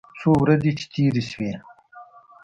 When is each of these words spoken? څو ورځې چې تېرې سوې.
څو 0.19 0.29
ورځې 0.43 0.71
چې 0.77 0.85
تېرې 0.93 1.23
سوې. 1.31 1.51